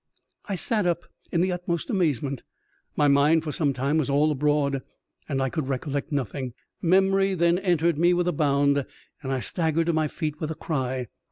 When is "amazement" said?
1.91-2.41